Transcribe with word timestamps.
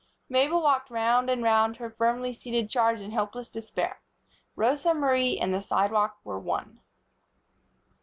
Mabel 0.29 0.63
walked 0.63 0.89
round 0.89 1.29
and 1.29 1.43
round 1.43 1.77
her 1.77 1.91
firmly 1.91 2.33
seated 2.33 2.71
charge 2.71 3.01
in 3.01 3.11
helpless 3.11 3.49
despair. 3.49 4.01
Rosa 4.55 4.95
Marie 4.95 5.37
and 5.39 5.53
the 5.53 5.61
sidewalk 5.61 6.17
were 6.23 6.39
one. 6.39 6.79